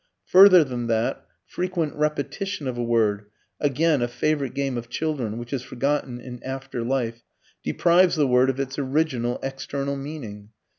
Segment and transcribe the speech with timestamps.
[0.25, 3.27] Further than that, frequent repetition of a word
[3.59, 7.21] (again a favourite game of children, which is forgotten in after life)
[7.63, 10.49] deprives the word of its original external meaning.